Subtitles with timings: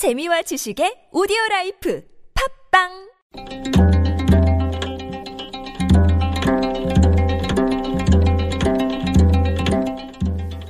[0.00, 2.02] 재미와 지식의 오디오 라이프
[2.72, 2.88] 팟빵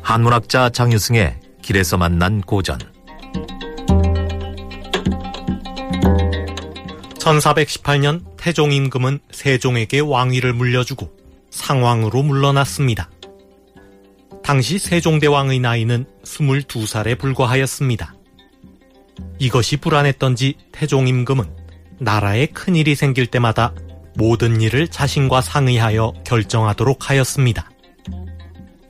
[0.03, 2.81] 한문학자 장유승의 길에서 만난 고전
[7.21, 11.09] 1418년 태종 임금은 세종에게 왕위를 물려주고
[11.51, 13.09] 상왕으로 물러났습니다.
[14.43, 18.15] 당시 세종대왕의 나이는 22살에 불과하였습니다.
[19.39, 21.45] 이것이 불안했던지 태종 임금은
[21.99, 23.75] 나라에 큰일이 생길 때마다
[24.15, 27.71] 모든 일을 자신과 상의하여 결정하도록 하였습니다.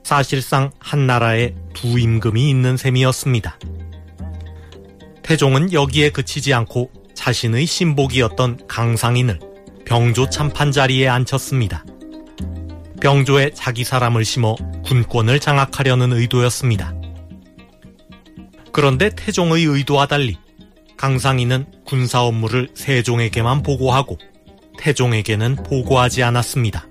[0.02, 3.58] 사실상 한 나라에 두 임금이 있는 셈이었습니다.
[5.22, 9.38] 태종은 여기에 그치지 않고 자신의 신복이었던 강상인을
[9.86, 11.84] 병조 참판 자리에 앉혔습니다.
[13.00, 14.54] 병조에 자기 사람을 심어
[14.84, 16.99] 군권을 장악하려는 의도였습니다.
[18.72, 20.36] 그런데 태종의 의도와 달리
[20.96, 24.18] 강상인은 군사 업무를 세종에게만 보고하고
[24.78, 26.86] 태종에게는 보고하지 않았습니다.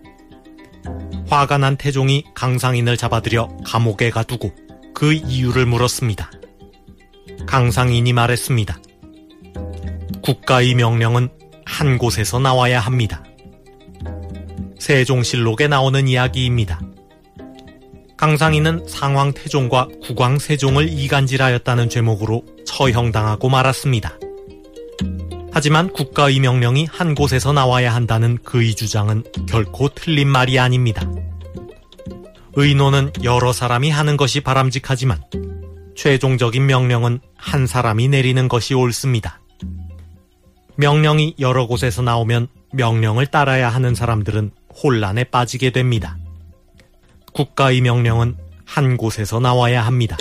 [1.27, 4.51] 화가 난 태종이 강상인을 잡아들여 감옥에 가두고
[4.93, 6.31] 그 이유를 물었습니다.
[7.45, 8.79] 강상인이 말했습니다.
[10.23, 11.29] 국가의 명령은
[11.65, 13.23] 한 곳에서 나와야 합니다.
[14.79, 16.81] 세종실록에 나오는 이야기입니다.
[18.19, 24.19] 강상인은 상왕 태종과 국왕 세종을 이간질하였다는 죄목으로 처형당하고 말았습니다.
[25.53, 31.09] 하지만 국가의 명령이 한 곳에서 나와야 한다는 그의 주장은 결코 틀린 말이 아닙니다.
[32.55, 35.21] 의노는 여러 사람이 하는 것이 바람직하지만
[35.95, 39.39] 최종적인 명령은 한 사람이 내리는 것이 옳습니다.
[40.75, 44.51] 명령이 여러 곳에서 나오면 명령을 따라야 하는 사람들은
[44.83, 46.17] 혼란에 빠지게 됩니다.
[47.33, 48.35] 국가의 명령은
[48.65, 50.17] 한 곳에서 나와야 합니다.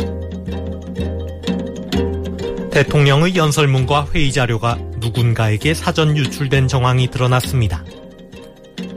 [2.70, 7.84] 대통령의 연설문과 회의 자료가 누군가에게 사전 유출된 정황이 드러났습니다.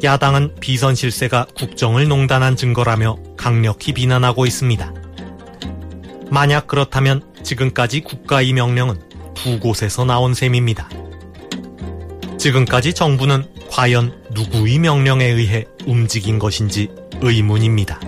[0.03, 4.93] 야당은 비선 실세가 국정을 농단한 증거라며 강력히 비난하고 있습니다.
[6.29, 8.99] 만약 그렇다면 지금까지 국가의 명령은
[9.33, 10.89] 두 곳에서 나온 셈입니다.
[12.37, 16.89] 지금까지 정부는 과연 누구의 명령에 의해 움직인 것인지
[17.21, 17.99] 의문입니다.